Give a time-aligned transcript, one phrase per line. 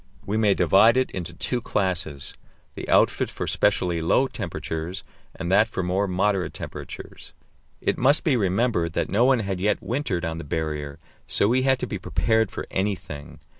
[0.25, 2.33] We may divide it into two classes,
[2.73, 5.03] the outfit for specially low temperatures
[5.35, 7.33] and that for more moderate temperatures.
[7.81, 11.61] It must be remembered that no one had yet wintered on the Barrier, so we
[11.61, 13.41] had to be prepared for anything.